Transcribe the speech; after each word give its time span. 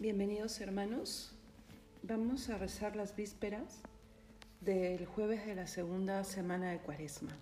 Bienvenidos 0.00 0.58
hermanos. 0.62 1.30
Vamos 2.02 2.48
a 2.48 2.56
rezar 2.56 2.96
las 2.96 3.14
vísperas 3.14 3.82
del 4.62 5.04
jueves 5.04 5.44
de 5.44 5.54
la 5.54 5.66
segunda 5.66 6.24
semana 6.24 6.70
de 6.70 6.78
Cuaresma. 6.78 7.36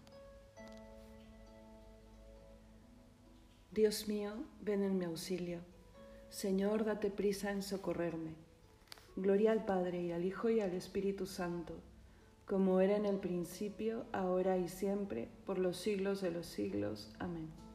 Dios 3.70 4.08
mío, 4.08 4.32
ven 4.60 4.82
en 4.82 4.98
mi 4.98 5.04
auxilio. 5.04 5.60
Señor, 6.30 6.84
date 6.84 7.12
prisa 7.12 7.52
en 7.52 7.62
socorrerme. 7.62 8.32
Gloria 9.14 9.52
al 9.52 9.64
Padre 9.64 10.02
y 10.02 10.10
al 10.10 10.24
Hijo 10.24 10.50
y 10.50 10.58
al 10.58 10.72
Espíritu 10.72 11.26
Santo, 11.26 11.74
como 12.44 12.80
era 12.80 12.96
en 12.96 13.06
el 13.06 13.20
principio, 13.20 14.04
ahora 14.10 14.58
y 14.58 14.68
siempre, 14.68 15.28
por 15.46 15.58
los 15.58 15.76
siglos 15.76 16.20
de 16.22 16.32
los 16.32 16.46
siglos. 16.46 17.08
Amén. 17.20 17.67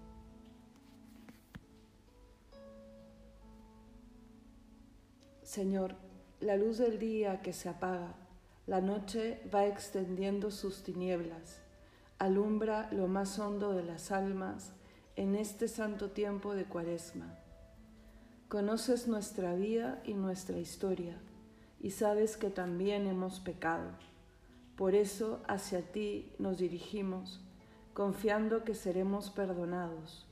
Señor, 5.53 5.93
la 6.39 6.57
luz 6.57 6.80
del 6.80 6.98
día 6.98 7.43
que 7.43 7.53
se 7.53 7.70
apaga, 7.70 8.16
la 8.66 8.81
noche 8.81 9.39
va 9.53 9.67
extendiendo 9.67 10.49
sus 10.49 10.81
tinieblas, 10.81 11.62
alumbra 12.17 12.89
lo 12.91 13.07
más 13.07 13.38
hondo 13.38 13.71
de 13.73 13.84
las 13.84 14.12
almas 14.12 14.73
en 15.16 15.35
este 15.35 15.67
santo 15.67 16.09
tiempo 16.09 16.55
de 16.55 16.66
Cuaresma. 16.66 17.38
Conoces 18.48 19.07
nuestra 19.07 19.53
vida 19.53 20.02
y 20.05 20.16
nuestra 20.16 20.57
historia 20.57 21.20
y 21.79 21.91
sabes 21.91 22.35
que 22.35 22.49
también 22.49 23.05
hemos 23.05 23.40
pecado. 23.40 23.91
Por 24.76 24.95
eso 24.95 25.43
hacia 25.48 25.84
ti 25.84 26.34
nos 26.40 26.57
dirigimos, 26.57 27.45
confiando 27.93 28.63
que 28.63 28.73
seremos 28.73 29.29
perdonados. 29.29 30.26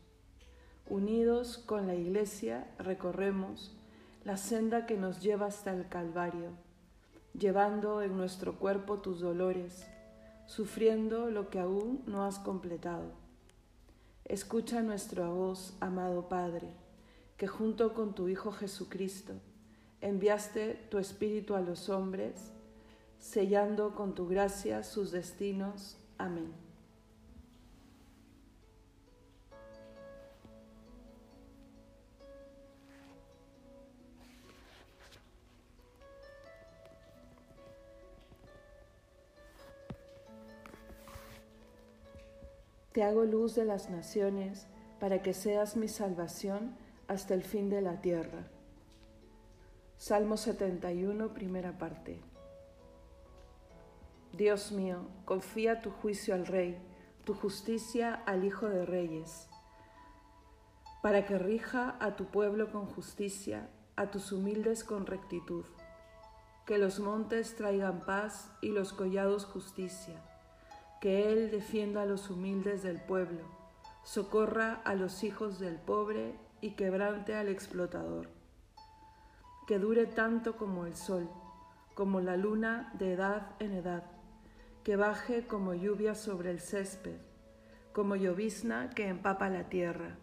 Unidos 0.89 1.59
con 1.59 1.85
la 1.85 1.94
Iglesia 1.94 2.73
recorremos 2.80 3.77
la 4.23 4.38
senda 4.38 4.85
que 4.85 4.98
nos 4.98 5.21
lleva 5.21 5.48
hasta 5.48 5.73
el 5.73 5.89
Calvario, 5.89 6.52
llevando 7.33 8.02
en 8.02 8.16
nuestro 8.16 8.59
cuerpo 8.59 9.00
tus 9.00 9.19
dolores, 9.19 9.88
sufriendo 10.45 11.31
lo 11.31 11.50
que 11.50 11.59
aún 11.59 12.03
no 12.05 12.25
has 12.25 12.38
completado. 12.38 13.14
Escucha 14.25 14.81
nuestra 14.81 15.27
voz, 15.30 15.75
amado 15.80 16.30
Padre, 16.30 16.69
que 17.38 17.47
junto 17.47 17.94
con 17.94 18.14
tu 18.14 18.27
Hijo 18.27 18.52
Jesucristo 18.52 19.33
enviaste 20.02 20.88
tu 20.89 20.99
Espíritu 20.99 21.55
a 21.55 21.61
los 21.61 21.89
hombres, 21.89 22.52
sellando 23.19 23.95
con 23.95 24.14
tu 24.14 24.27
gracia 24.27 24.83
sus 24.83 25.11
destinos. 25.11 25.97
Amén. 26.17 26.70
Te 42.92 43.03
hago 43.03 43.23
luz 43.23 43.56
de 43.56 43.64
las 43.64 43.89
naciones 43.89 44.67
para 45.00 45.22
que 45.22 45.34
seas 45.34 45.78
mi 45.78 45.88
salvación 45.88 46.75
hasta 47.08 47.33
el 47.33 47.42
fin 47.42 47.70
de 47.70 47.81
la 47.81 48.02
tierra. 48.02 48.48
Salmo 49.95 50.36
71, 50.36 51.33
primera 51.33 51.78
parte. 51.78 52.20
Dios 54.33 54.73
mío, 54.73 55.08
confía 55.23 55.81
tu 55.81 55.89
juicio 55.89 56.36
al 56.36 56.45
Rey, 56.45 56.78
tu 57.23 57.33
justicia 57.33 58.14
al 58.25 58.44
Hijo 58.44 58.67
de 58.67 58.86
Reyes, 58.86 59.48
para 61.02 61.26
que 61.26 61.38
rija 61.38 61.95
a 62.02 62.17
tu 62.17 62.26
pueblo 62.26 62.73
con 62.73 62.88
justicia, 62.88 63.70
a 63.95 64.11
tus 64.11 64.33
humildes 64.33 64.83
con 64.83 65.05
rectitud. 65.05 65.64
Que 66.66 66.78
los 66.78 67.00
montes 67.00 67.55
traigan 67.55 68.02
paz 68.05 68.52
y 68.61 68.70
los 68.70 68.92
collados 68.92 69.45
justicia 69.45 70.21
que 71.02 71.34
Él 71.34 71.50
defienda 71.50 72.04
a 72.04 72.06
los 72.06 72.30
humildes 72.30 72.84
del 72.84 73.02
pueblo, 73.02 73.42
socorra 74.04 74.82
a 74.86 74.94
los 74.94 75.23
hijos 75.23 75.60
del 75.60 75.78
pobre 75.78 76.36
y 76.62 76.76
quebrante 76.76 77.34
al 77.34 77.50
explotador. 77.50 78.30
Que 79.67 79.80
dure 79.80 80.06
tanto 80.06 80.58
como 80.58 80.86
el 80.86 80.95
sol, 80.95 81.28
como 81.95 82.22
la 82.22 82.38
luna 82.38 82.94
de 83.00 83.14
edad 83.14 83.56
en 83.58 83.73
edad, 83.73 84.04
que 84.84 84.95
baje 84.95 85.48
como 85.48 85.73
lluvia 85.73 86.14
sobre 86.14 86.52
el 86.52 86.60
césped, 86.60 87.18
como 87.94 88.16
llovizna 88.16 88.92
que 88.92 89.08
empapa 89.08 89.50
la 89.50 89.70
tierra. 89.70 90.18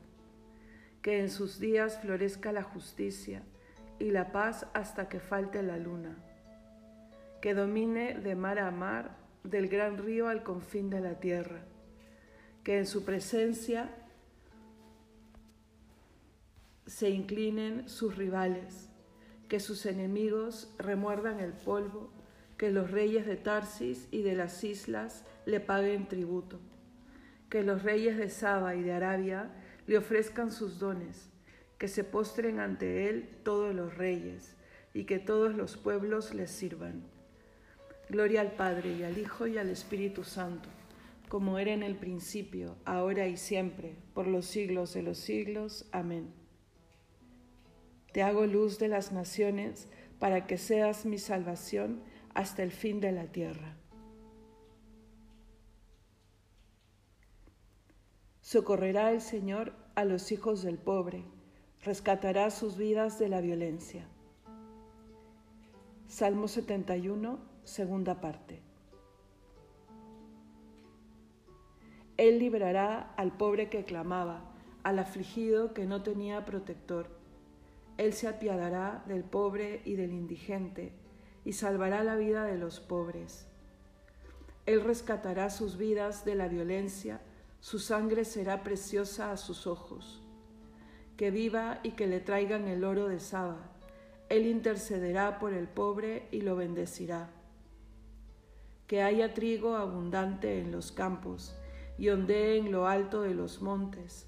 Que 1.02 1.18
en 1.18 1.28
sus 1.28 1.58
días 1.58 1.98
florezca 2.00 2.52
la 2.52 2.62
justicia 2.62 3.42
y 3.98 4.12
la 4.12 4.30
paz 4.30 4.66
hasta 4.74 5.08
que 5.08 5.18
falte 5.18 5.60
la 5.64 5.76
luna. 5.76 6.16
Que 7.42 7.54
domine 7.54 8.14
de 8.14 8.36
mar 8.36 8.60
a 8.60 8.70
mar 8.70 9.27
del 9.50 9.68
gran 9.68 9.98
río 9.98 10.28
al 10.28 10.42
confín 10.42 10.90
de 10.90 11.00
la 11.00 11.20
tierra, 11.20 11.64
que 12.62 12.78
en 12.78 12.86
su 12.86 13.04
presencia 13.04 13.90
se 16.86 17.10
inclinen 17.10 17.88
sus 17.88 18.16
rivales, 18.16 18.88
que 19.48 19.60
sus 19.60 19.86
enemigos 19.86 20.74
remuerdan 20.78 21.40
el 21.40 21.52
polvo, 21.52 22.10
que 22.56 22.70
los 22.70 22.90
reyes 22.90 23.26
de 23.26 23.36
Tarsis 23.36 24.08
y 24.10 24.22
de 24.22 24.34
las 24.34 24.64
islas 24.64 25.24
le 25.46 25.60
paguen 25.60 26.08
tributo, 26.08 26.60
que 27.48 27.62
los 27.62 27.82
reyes 27.82 28.16
de 28.18 28.28
Saba 28.28 28.74
y 28.74 28.82
de 28.82 28.92
Arabia 28.92 29.50
le 29.86 29.96
ofrezcan 29.96 30.52
sus 30.52 30.78
dones, 30.78 31.30
que 31.78 31.88
se 31.88 32.04
postren 32.04 32.58
ante 32.58 33.08
él 33.08 33.28
todos 33.44 33.74
los 33.74 33.96
reyes 33.96 34.56
y 34.92 35.04
que 35.04 35.18
todos 35.18 35.54
los 35.54 35.76
pueblos 35.76 36.34
les 36.34 36.50
sirvan 36.50 37.17
Gloria 38.08 38.40
al 38.40 38.52
Padre 38.52 38.94
y 38.94 39.02
al 39.02 39.18
Hijo 39.18 39.46
y 39.46 39.58
al 39.58 39.68
Espíritu 39.68 40.24
Santo, 40.24 40.70
como 41.28 41.58
era 41.58 41.72
en 41.72 41.82
el 41.82 41.94
principio, 41.94 42.76
ahora 42.86 43.26
y 43.26 43.36
siempre, 43.36 43.96
por 44.14 44.26
los 44.26 44.46
siglos 44.46 44.94
de 44.94 45.02
los 45.02 45.18
siglos. 45.18 45.86
Amén. 45.92 46.32
Te 48.12 48.22
hago 48.22 48.46
luz 48.46 48.78
de 48.78 48.88
las 48.88 49.12
naciones 49.12 49.88
para 50.18 50.46
que 50.46 50.56
seas 50.56 51.04
mi 51.04 51.18
salvación 51.18 52.00
hasta 52.32 52.62
el 52.62 52.72
fin 52.72 53.00
de 53.00 53.12
la 53.12 53.26
tierra. 53.26 53.76
Socorrerá 58.40 59.12
el 59.12 59.20
Señor 59.20 59.74
a 59.94 60.06
los 60.06 60.32
hijos 60.32 60.62
del 60.62 60.78
pobre, 60.78 61.24
rescatará 61.82 62.50
sus 62.50 62.78
vidas 62.78 63.18
de 63.18 63.28
la 63.28 63.42
violencia. 63.42 64.08
Salmo 66.06 66.48
71 66.48 67.57
Segunda 67.68 68.18
parte. 68.22 68.62
Él 72.16 72.38
librará 72.38 73.12
al 73.18 73.36
pobre 73.36 73.68
que 73.68 73.84
clamaba, 73.84 74.40
al 74.84 74.98
afligido 74.98 75.74
que 75.74 75.84
no 75.84 76.02
tenía 76.02 76.46
protector. 76.46 77.10
Él 77.98 78.14
se 78.14 78.26
apiadará 78.26 79.04
del 79.06 79.22
pobre 79.22 79.82
y 79.84 79.96
del 79.96 80.14
indigente 80.14 80.94
y 81.44 81.52
salvará 81.52 82.02
la 82.04 82.16
vida 82.16 82.44
de 82.44 82.56
los 82.56 82.80
pobres. 82.80 83.46
Él 84.64 84.80
rescatará 84.80 85.50
sus 85.50 85.76
vidas 85.76 86.24
de 86.24 86.36
la 86.36 86.48
violencia, 86.48 87.20
su 87.60 87.78
sangre 87.78 88.24
será 88.24 88.62
preciosa 88.62 89.30
a 89.30 89.36
sus 89.36 89.66
ojos. 89.66 90.22
Que 91.18 91.30
viva 91.30 91.80
y 91.82 91.90
que 91.90 92.06
le 92.06 92.20
traigan 92.20 92.66
el 92.66 92.82
oro 92.82 93.08
de 93.08 93.20
Saba. 93.20 93.58
Él 94.30 94.46
intercederá 94.46 95.38
por 95.38 95.52
el 95.52 95.68
pobre 95.68 96.28
y 96.30 96.40
lo 96.40 96.56
bendecirá 96.56 97.28
que 98.88 99.02
haya 99.02 99.34
trigo 99.34 99.76
abundante 99.76 100.58
en 100.58 100.72
los 100.72 100.90
campos 100.92 101.54
y 101.98 102.08
ondee 102.08 102.56
en 102.56 102.72
lo 102.72 102.88
alto 102.88 103.20
de 103.20 103.34
los 103.34 103.60
montes, 103.60 104.26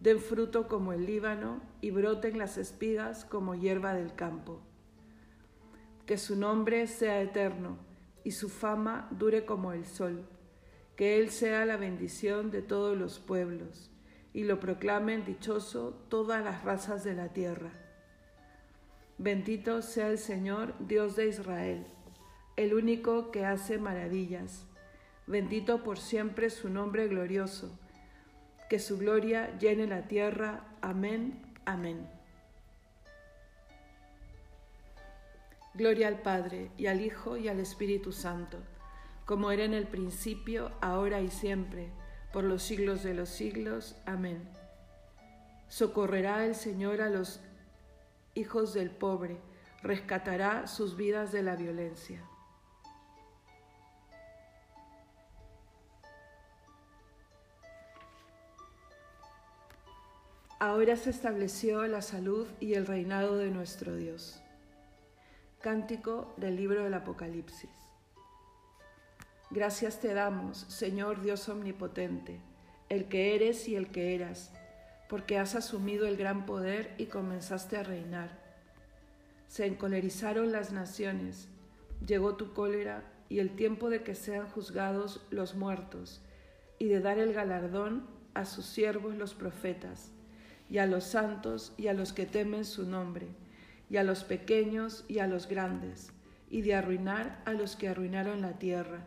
den 0.00 0.18
fruto 0.18 0.66
como 0.66 0.94
el 0.94 1.04
Líbano 1.04 1.60
y 1.82 1.90
broten 1.90 2.38
las 2.38 2.56
espigas 2.56 3.26
como 3.26 3.54
hierba 3.54 3.92
del 3.92 4.14
campo. 4.14 4.62
Que 6.06 6.16
su 6.16 6.36
nombre 6.36 6.86
sea 6.86 7.20
eterno 7.20 7.76
y 8.24 8.30
su 8.30 8.48
fama 8.48 9.08
dure 9.10 9.44
como 9.44 9.72
el 9.72 9.84
sol, 9.84 10.26
que 10.96 11.18
Él 11.18 11.28
sea 11.28 11.66
la 11.66 11.76
bendición 11.76 12.50
de 12.50 12.62
todos 12.62 12.96
los 12.96 13.18
pueblos 13.18 13.90
y 14.32 14.44
lo 14.44 14.58
proclamen 14.58 15.26
dichoso 15.26 16.02
todas 16.08 16.42
las 16.42 16.64
razas 16.64 17.04
de 17.04 17.14
la 17.14 17.34
tierra. 17.34 17.72
Bendito 19.18 19.82
sea 19.82 20.08
el 20.08 20.18
Señor, 20.18 20.74
Dios 20.78 21.14
de 21.14 21.28
Israel 21.28 21.86
el 22.58 22.74
único 22.74 23.30
que 23.30 23.46
hace 23.46 23.78
maravillas. 23.78 24.66
Bendito 25.28 25.84
por 25.84 25.96
siempre 25.96 26.50
su 26.50 26.68
nombre 26.68 27.06
glorioso. 27.06 27.70
Que 28.68 28.80
su 28.80 28.98
gloria 28.98 29.56
llene 29.60 29.86
la 29.86 30.08
tierra. 30.08 30.64
Amén. 30.82 31.40
Amén. 31.66 32.10
Gloria 35.72 36.08
al 36.08 36.20
Padre 36.20 36.72
y 36.76 36.86
al 36.86 37.00
Hijo 37.00 37.36
y 37.36 37.46
al 37.46 37.60
Espíritu 37.60 38.10
Santo, 38.10 38.58
como 39.24 39.52
era 39.52 39.62
en 39.62 39.74
el 39.74 39.86
principio, 39.86 40.72
ahora 40.80 41.20
y 41.20 41.28
siempre, 41.28 41.92
por 42.32 42.42
los 42.42 42.64
siglos 42.64 43.04
de 43.04 43.14
los 43.14 43.28
siglos. 43.28 43.94
Amén. 44.04 44.48
Socorrerá 45.68 46.44
el 46.44 46.56
Señor 46.56 47.02
a 47.02 47.08
los 47.08 47.40
hijos 48.34 48.74
del 48.74 48.90
pobre, 48.90 49.36
rescatará 49.80 50.66
sus 50.66 50.96
vidas 50.96 51.30
de 51.30 51.44
la 51.44 51.54
violencia. 51.54 52.24
Ahora 60.60 60.96
se 60.96 61.10
estableció 61.10 61.86
la 61.86 62.02
salud 62.02 62.48
y 62.58 62.74
el 62.74 62.84
reinado 62.84 63.36
de 63.36 63.48
nuestro 63.48 63.94
Dios. 63.94 64.42
Cántico 65.60 66.34
del 66.36 66.56
libro 66.56 66.82
del 66.82 66.94
Apocalipsis. 66.94 67.70
Gracias 69.50 70.00
te 70.00 70.12
damos, 70.12 70.58
Señor 70.58 71.22
Dios 71.22 71.48
Omnipotente, 71.48 72.40
el 72.88 73.04
que 73.06 73.36
eres 73.36 73.68
y 73.68 73.76
el 73.76 73.92
que 73.92 74.16
eras, 74.16 74.50
porque 75.08 75.38
has 75.38 75.54
asumido 75.54 76.08
el 76.08 76.16
gran 76.16 76.44
poder 76.44 76.92
y 76.98 77.06
comenzaste 77.06 77.76
a 77.76 77.84
reinar. 77.84 78.42
Se 79.46 79.64
encolerizaron 79.64 80.50
las 80.50 80.72
naciones, 80.72 81.46
llegó 82.04 82.34
tu 82.34 82.52
cólera 82.52 83.04
y 83.28 83.38
el 83.38 83.54
tiempo 83.54 83.90
de 83.90 84.02
que 84.02 84.16
sean 84.16 84.48
juzgados 84.48 85.24
los 85.30 85.54
muertos 85.54 86.20
y 86.80 86.88
de 86.88 86.98
dar 86.98 87.20
el 87.20 87.32
galardón 87.32 88.08
a 88.34 88.44
sus 88.44 88.66
siervos 88.66 89.14
los 89.14 89.34
profetas 89.34 90.10
y 90.70 90.78
a 90.78 90.86
los 90.86 91.04
santos 91.04 91.72
y 91.76 91.88
a 91.88 91.94
los 91.94 92.12
que 92.12 92.26
temen 92.26 92.64
su 92.64 92.86
nombre, 92.86 93.26
y 93.90 93.96
a 93.96 94.04
los 94.04 94.24
pequeños 94.24 95.04
y 95.08 95.18
a 95.18 95.26
los 95.26 95.48
grandes, 95.48 96.12
y 96.50 96.62
de 96.62 96.74
arruinar 96.74 97.42
a 97.44 97.52
los 97.52 97.76
que 97.76 97.88
arruinaron 97.88 98.42
la 98.42 98.58
tierra. 98.58 99.04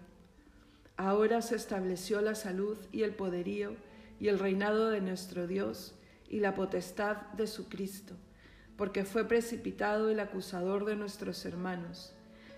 Ahora 0.98 1.42
se 1.42 1.56
estableció 1.56 2.22
la 2.22 2.36
salud 2.36 2.78
y 2.92 3.04
el 3.04 3.16
poderío 3.16 3.76
y 4.20 4.28
el 4.28 4.40
reinado 4.40 4.90
de 4.90 5.02
nuestro 5.02 5.48
Dios 5.48 5.96
y 6.30 6.40
la 6.40 6.54
potestad 6.54 7.18
de 7.34 7.48
su 7.48 7.70
Cristo, 7.70 8.16
porque 8.78 9.04
fue 9.04 9.28
precipitado 9.28 10.10
el 10.10 10.20
acusador 10.20 10.86
de 10.86 10.96
nuestros 10.96 11.46
hermanos, 11.46 12.14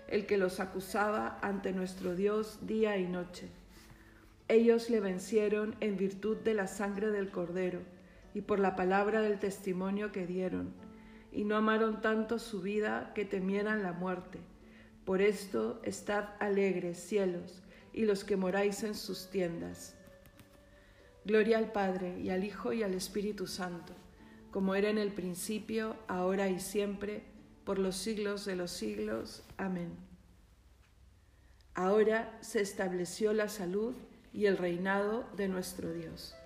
el 0.08 0.26
que 0.26 0.36
los 0.36 0.60
acusaba 0.60 1.38
ante 1.40 1.72
nuestro 1.72 2.14
Dios 2.14 2.58
día 2.66 2.98
y 2.98 3.06
noche. 3.06 3.48
Ellos 4.48 4.90
le 4.90 5.00
vencieron 5.00 5.74
en 5.80 5.96
virtud 5.96 6.36
de 6.36 6.52
la 6.52 6.66
sangre 6.66 7.10
del 7.10 7.30
Cordero, 7.30 7.80
y 8.34 8.42
por 8.42 8.58
la 8.58 8.76
palabra 8.76 9.22
del 9.22 9.38
testimonio 9.38 10.12
que 10.12 10.26
dieron, 10.26 10.74
y 11.32 11.44
no 11.44 11.56
amaron 11.56 12.00
tanto 12.00 12.38
su 12.38 12.60
vida 12.60 13.12
que 13.14 13.24
temieran 13.24 13.82
la 13.82 13.92
muerte. 13.92 14.40
Por 15.04 15.22
esto 15.22 15.80
estad 15.84 16.30
alegres, 16.40 16.98
cielos, 16.98 17.62
y 17.92 18.04
los 18.04 18.24
que 18.24 18.36
moráis 18.36 18.82
en 18.82 18.94
sus 18.94 19.30
tiendas. 19.30 19.94
Gloria 21.24 21.58
al 21.58 21.72
Padre, 21.72 22.20
y 22.20 22.30
al 22.30 22.44
Hijo, 22.44 22.72
y 22.72 22.82
al 22.82 22.94
Espíritu 22.94 23.46
Santo, 23.46 23.94
como 24.50 24.74
era 24.74 24.90
en 24.90 24.98
el 24.98 25.12
principio, 25.12 25.96
ahora 26.08 26.48
y 26.48 26.60
siempre, 26.60 27.22
por 27.64 27.78
los 27.78 27.96
siglos 27.96 28.44
de 28.44 28.56
los 28.56 28.70
siglos. 28.70 29.42
Amén. 29.56 29.96
Ahora 31.74 32.36
se 32.40 32.60
estableció 32.60 33.32
la 33.32 33.48
salud 33.48 33.94
y 34.32 34.46
el 34.46 34.58
reinado 34.58 35.24
de 35.36 35.48
nuestro 35.48 35.92
Dios. 35.92 36.36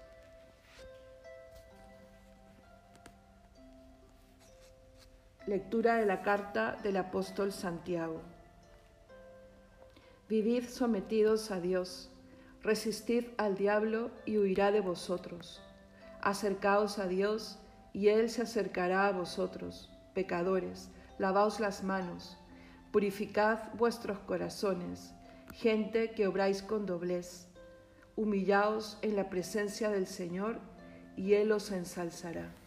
Lectura 5.49 5.97
de 5.97 6.05
la 6.05 6.21
carta 6.21 6.77
del 6.83 6.99
apóstol 6.99 7.53
Santiago. 7.53 8.21
Vivid 10.29 10.65
sometidos 10.65 11.51
a 11.51 11.59
Dios, 11.59 12.11
resistid 12.61 13.29
al 13.39 13.57
diablo 13.57 14.11
y 14.27 14.37
huirá 14.37 14.71
de 14.73 14.81
vosotros. 14.81 15.63
Acercaos 16.21 16.99
a 16.99 17.09
Dios 17.09 17.59
y 17.95 18.09
Él 18.09 18.29
se 18.29 18.43
acercará 18.43 19.07
a 19.07 19.13
vosotros, 19.13 19.91
pecadores, 20.13 20.91
lavaos 21.17 21.61
las 21.61 21.83
manos, 21.83 22.37
purificad 22.93 23.73
vuestros 23.73 24.19
corazones, 24.19 25.15
gente 25.55 26.11
que 26.11 26.27
obráis 26.27 26.61
con 26.61 26.85
doblez, 26.85 27.49
humillaos 28.17 28.99
en 29.01 29.17
la 29.17 29.31
presencia 29.31 29.89
del 29.89 30.09
Señor 30.09 30.61
y 31.17 31.33
Él 31.33 31.53
os 31.53 31.71
ensalzará. 31.71 32.58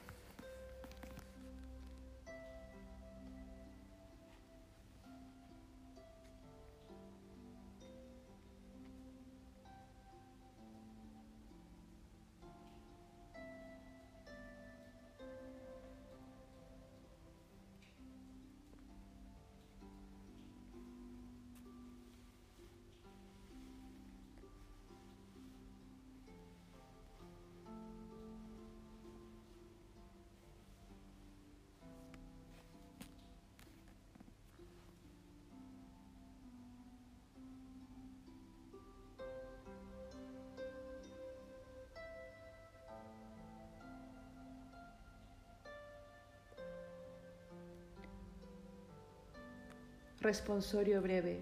Responsorio 50.21 51.01
breve. 51.01 51.41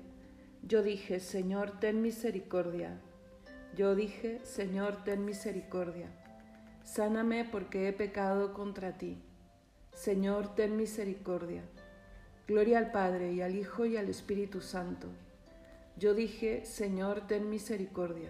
Yo 0.63 0.81
dije, 0.81 1.19
Señor, 1.19 1.81
ten 1.81 2.01
misericordia. 2.01 2.97
Yo 3.75 3.93
dije, 3.93 4.39
Señor, 4.45 5.03
ten 5.03 5.25
misericordia. 5.25 6.07
Sáname 6.85 7.43
porque 7.43 7.89
he 7.89 7.93
pecado 7.93 8.53
contra 8.53 8.97
ti. 8.97 9.21
Señor, 9.93 10.55
ten 10.55 10.77
misericordia. 10.77 11.61
Gloria 12.47 12.77
al 12.77 12.91
Padre 12.91 13.33
y 13.33 13.41
al 13.41 13.57
Hijo 13.57 13.85
y 13.85 13.97
al 13.97 14.07
Espíritu 14.07 14.61
Santo. 14.61 15.07
Yo 15.97 16.13
dije, 16.13 16.63
Señor, 16.63 17.27
ten 17.27 17.49
misericordia. 17.49 18.29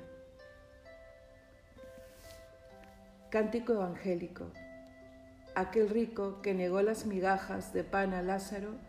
Cántico 3.29 3.73
Evangélico. 3.73 4.47
Aquel 5.53 5.89
rico 5.89 6.41
que 6.41 6.55
negó 6.55 6.81
las 6.81 7.05
migajas 7.05 7.71
de 7.71 7.83
pan 7.83 8.15
a 8.15 8.23
Lázaro, 8.23 8.88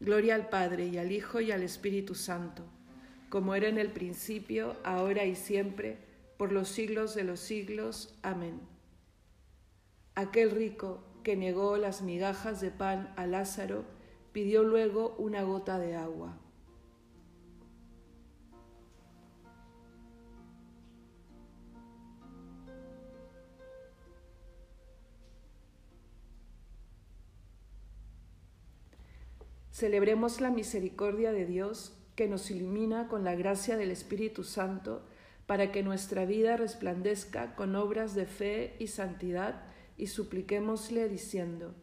Gloria 0.00 0.34
al 0.34 0.48
Padre 0.48 0.86
y 0.86 0.98
al 0.98 1.10
Hijo 1.10 1.40
y 1.40 1.52
al 1.52 1.62
Espíritu 1.62 2.14
Santo, 2.14 2.64
como 3.30 3.54
era 3.54 3.68
en 3.68 3.78
el 3.78 3.92
principio, 3.92 4.76
ahora 4.84 5.24
y 5.24 5.34
siempre, 5.34 5.98
por 6.36 6.52
los 6.52 6.68
siglos 6.68 7.14
de 7.14 7.24
los 7.24 7.40
siglos. 7.40 8.14
Amén. 8.22 8.60
Aquel 10.14 10.50
rico 10.50 11.02
que 11.22 11.36
negó 11.36 11.76
las 11.76 12.02
migajas 12.02 12.60
de 12.60 12.70
pan 12.70 13.12
a 13.16 13.26
Lázaro, 13.26 13.84
pidió 14.32 14.62
luego 14.62 15.16
una 15.18 15.42
gota 15.42 15.78
de 15.78 15.96
agua. 15.96 16.38
Celebremos 29.76 30.40
la 30.40 30.48
misericordia 30.48 31.32
de 31.32 31.44
Dios 31.44 31.94
que 32.14 32.28
nos 32.28 32.50
ilumina 32.50 33.08
con 33.08 33.24
la 33.24 33.34
gracia 33.34 33.76
del 33.76 33.90
Espíritu 33.90 34.42
Santo 34.42 35.04
para 35.44 35.70
que 35.70 35.82
nuestra 35.82 36.24
vida 36.24 36.56
resplandezca 36.56 37.54
con 37.56 37.76
obras 37.76 38.14
de 38.14 38.24
fe 38.24 38.74
y 38.78 38.86
santidad 38.86 39.64
y 39.98 40.06
supliquémosle 40.06 41.10
diciendo, 41.10 41.74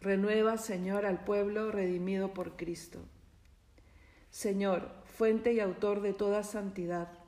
Renueva, 0.00 0.58
Señor, 0.58 1.06
al 1.06 1.22
pueblo 1.22 1.70
redimido 1.70 2.34
por 2.34 2.56
Cristo. 2.56 2.98
Señor, 4.30 4.90
fuente 5.04 5.52
y 5.52 5.60
autor 5.60 6.00
de 6.00 6.14
toda 6.14 6.42
santidad, 6.42 7.20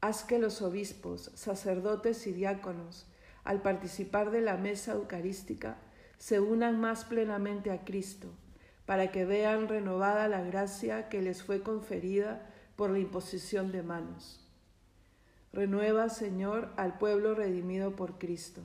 haz 0.00 0.22
que 0.22 0.38
los 0.38 0.62
obispos, 0.62 1.32
sacerdotes 1.34 2.28
y 2.28 2.32
diáconos, 2.32 3.08
al 3.42 3.60
participar 3.60 4.30
de 4.30 4.40
la 4.40 4.56
mesa 4.56 4.92
eucarística, 4.92 5.78
se 6.16 6.38
unan 6.38 6.80
más 6.80 7.04
plenamente 7.04 7.72
a 7.72 7.84
Cristo 7.84 8.36
para 8.86 9.10
que 9.10 9.24
vean 9.24 9.68
renovada 9.68 10.28
la 10.28 10.42
gracia 10.42 11.08
que 11.08 11.22
les 11.22 11.42
fue 11.42 11.62
conferida 11.62 12.46
por 12.76 12.90
la 12.90 12.98
imposición 12.98 13.72
de 13.72 13.82
manos. 13.82 14.40
Renueva, 15.52 16.08
Señor, 16.08 16.72
al 16.76 16.98
pueblo 16.98 17.34
redimido 17.34 17.94
por 17.94 18.18
Cristo. 18.18 18.62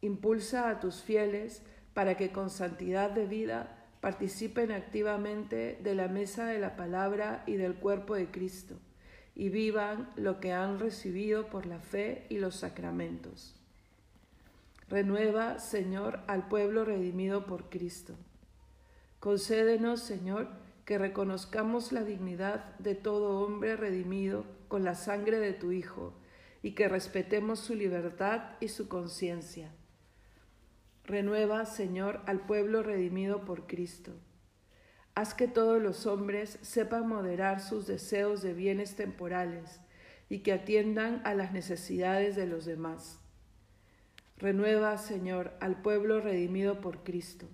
Impulsa 0.00 0.70
a 0.70 0.80
tus 0.80 1.02
fieles 1.02 1.62
para 1.94 2.16
que 2.16 2.30
con 2.32 2.50
santidad 2.50 3.10
de 3.10 3.26
vida 3.26 3.86
participen 4.00 4.72
activamente 4.72 5.78
de 5.82 5.94
la 5.94 6.08
mesa 6.08 6.46
de 6.46 6.58
la 6.58 6.76
palabra 6.76 7.42
y 7.46 7.54
del 7.54 7.74
cuerpo 7.74 8.14
de 8.14 8.30
Cristo 8.30 8.76
y 9.34 9.50
vivan 9.50 10.10
lo 10.16 10.40
que 10.40 10.52
han 10.52 10.80
recibido 10.80 11.48
por 11.48 11.66
la 11.66 11.78
fe 11.78 12.26
y 12.28 12.38
los 12.38 12.56
sacramentos. 12.56 13.54
Renueva, 14.88 15.60
Señor, 15.60 16.20
al 16.26 16.48
pueblo 16.48 16.84
redimido 16.84 17.46
por 17.46 17.68
Cristo. 17.68 18.16
Concédenos, 19.20 20.00
Señor, 20.00 20.48
que 20.84 20.96
reconozcamos 20.96 21.92
la 21.92 22.04
dignidad 22.04 22.76
de 22.78 22.94
todo 22.94 23.40
hombre 23.40 23.76
redimido 23.76 24.46
con 24.68 24.84
la 24.84 24.94
sangre 24.94 25.38
de 25.38 25.52
tu 25.52 25.72
Hijo 25.72 26.14
y 26.62 26.72
que 26.72 26.88
respetemos 26.88 27.58
su 27.58 27.74
libertad 27.74 28.52
y 28.60 28.68
su 28.68 28.88
conciencia. 28.88 29.72
Renueva, 31.04 31.64
Señor, 31.64 32.20
al 32.26 32.40
pueblo 32.40 32.82
redimido 32.82 33.44
por 33.44 33.66
Cristo. 33.66 34.12
Haz 35.14 35.34
que 35.34 35.48
todos 35.48 35.82
los 35.82 36.06
hombres 36.06 36.58
sepan 36.62 37.08
moderar 37.08 37.60
sus 37.60 37.86
deseos 37.86 38.40
de 38.40 38.54
bienes 38.54 38.94
temporales 38.94 39.80
y 40.28 40.40
que 40.40 40.52
atiendan 40.52 41.22
a 41.24 41.34
las 41.34 41.52
necesidades 41.52 42.36
de 42.36 42.46
los 42.46 42.66
demás. 42.66 43.18
Renueva, 44.36 44.96
Señor, 44.96 45.54
al 45.60 45.82
pueblo 45.82 46.20
redimido 46.20 46.80
por 46.80 47.02
Cristo. 47.02 47.48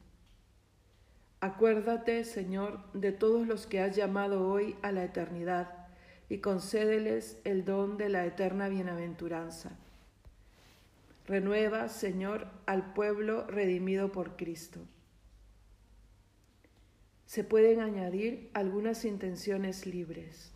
Acuérdate, 1.45 2.25
Señor, 2.25 2.81
de 2.95 3.13
todos 3.13 3.47
los 3.47 3.67
que 3.67 3.79
has 3.79 3.95
llamado 3.95 4.49
hoy 4.49 4.77
a 4.81 4.93
la 4.93 5.05
eternidad 5.05 5.89
y 6.31 6.39
concédeles 6.39 7.39
el 7.45 7.67
don 7.67 7.99
de 7.99 8.09
la 8.09 8.25
eterna 8.25 8.71
bienaventuranza. 8.71 9.77
Renueva, 11.27 11.91
Señor, 11.91 12.47
al 12.65 12.95
pueblo 12.95 13.47
redimido 13.47 14.11
por 14.11 14.39
Cristo. 14.39 14.81
Se 17.27 17.45
pueden 17.45 17.81
añadir 17.81 18.49
algunas 18.55 19.05
intenciones 19.05 19.85
libres. 19.85 20.54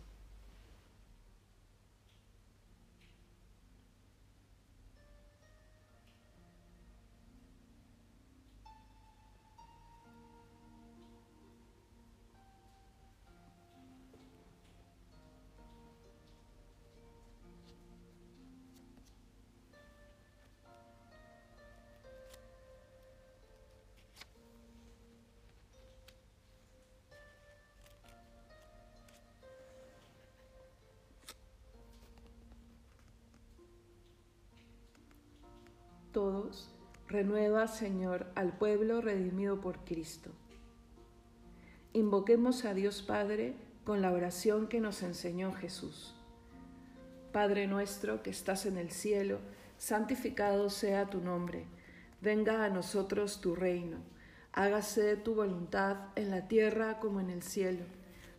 Todos, 36.11 36.69
renueva, 37.07 37.67
Señor, 37.67 38.27
al 38.35 38.53
pueblo 38.53 39.01
redimido 39.01 39.61
por 39.61 39.83
Cristo. 39.85 40.31
Invoquemos 41.93 42.65
a 42.65 42.73
Dios 42.73 43.01
Padre 43.01 43.55
con 43.83 44.01
la 44.01 44.11
oración 44.11 44.67
que 44.67 44.79
nos 44.79 45.01
enseñó 45.01 45.51
Jesús. 45.53 46.15
Padre 47.31 47.67
nuestro 47.67 48.21
que 48.21 48.29
estás 48.29 48.65
en 48.65 48.77
el 48.77 48.91
cielo, 48.91 49.39
santificado 49.77 50.69
sea 50.69 51.09
tu 51.09 51.19
nombre. 51.19 51.65
Venga 52.21 52.65
a 52.65 52.69
nosotros 52.69 53.41
tu 53.41 53.55
reino. 53.55 53.97
Hágase 54.51 55.15
tu 55.15 55.35
voluntad 55.35 55.97
en 56.15 56.31
la 56.31 56.47
tierra 56.47 56.99
como 56.99 57.19
en 57.19 57.29
el 57.29 57.41
cielo. 57.41 57.85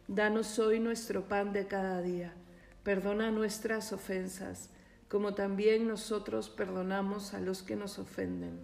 Danos 0.06 0.58
hoy 0.58 0.80
nuestro 0.80 1.28
pan 1.28 1.52
de 1.52 1.66
cada 1.66 2.02
día. 2.02 2.34
Perdona 2.82 3.30
nuestras 3.30 3.92
ofensas 3.92 4.70
como 5.10 5.34
también 5.34 5.88
nosotros 5.88 6.48
perdonamos 6.48 7.34
a 7.34 7.40
los 7.40 7.64
que 7.64 7.74
nos 7.74 7.98
ofenden. 7.98 8.60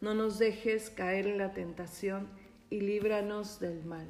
No 0.00 0.14
nos 0.14 0.38
dejes 0.38 0.88
caer 0.88 1.26
en 1.26 1.36
la 1.36 1.52
tentación 1.52 2.28
y 2.70 2.80
líbranos 2.80 3.58
del 3.58 3.84
mal. 3.84 4.08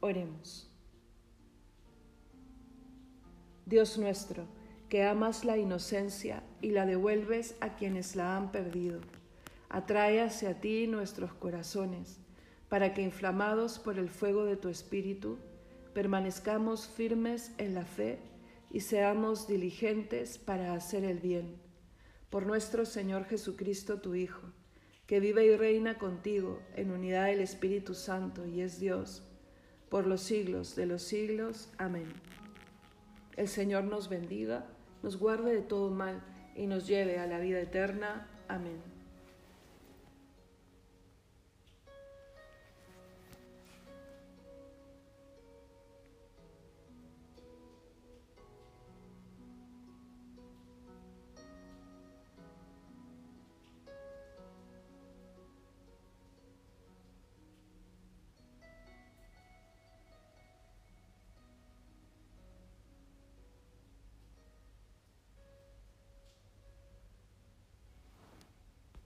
Oremos. 0.00 0.72
Dios 3.66 3.98
nuestro, 3.98 4.46
que 4.88 5.04
amas 5.04 5.44
la 5.44 5.58
inocencia 5.58 6.42
y 6.62 6.70
la 6.70 6.86
devuelves 6.86 7.54
a 7.60 7.76
quienes 7.76 8.16
la 8.16 8.34
han 8.34 8.52
perdido, 8.52 9.00
atrae 9.68 10.22
hacia 10.22 10.58
ti 10.58 10.86
nuestros 10.86 11.34
corazones, 11.34 12.18
para 12.70 12.94
que 12.94 13.02
inflamados 13.02 13.78
por 13.78 13.98
el 13.98 14.08
fuego 14.08 14.46
de 14.46 14.56
tu 14.56 14.70
Espíritu, 14.70 15.38
permanezcamos 15.92 16.88
firmes 16.88 17.52
en 17.58 17.74
la 17.74 17.84
fe 17.84 18.18
y 18.70 18.80
seamos 18.80 19.46
diligentes 19.46 20.38
para 20.38 20.74
hacer 20.74 21.04
el 21.04 21.18
bien. 21.18 21.56
Por 22.30 22.46
nuestro 22.46 22.84
Señor 22.84 23.24
Jesucristo, 23.24 24.00
tu 24.00 24.14
Hijo, 24.14 24.52
que 25.06 25.20
vive 25.20 25.46
y 25.46 25.56
reina 25.56 25.98
contigo 25.98 26.60
en 26.74 26.90
unidad 26.90 27.26
del 27.26 27.40
Espíritu 27.40 27.94
Santo 27.94 28.46
y 28.46 28.60
es 28.60 28.80
Dios, 28.80 29.22
por 29.88 30.06
los 30.06 30.22
siglos 30.22 30.74
de 30.74 30.86
los 30.86 31.02
siglos. 31.02 31.70
Amén. 31.78 32.12
El 33.36 33.48
Señor 33.48 33.84
nos 33.84 34.08
bendiga, 34.08 34.66
nos 35.02 35.18
guarde 35.18 35.54
de 35.54 35.62
todo 35.62 35.90
mal 35.90 36.22
y 36.56 36.66
nos 36.66 36.86
lleve 36.86 37.18
a 37.18 37.26
la 37.26 37.38
vida 37.38 37.60
eterna. 37.60 38.28
Amén. 38.48 38.95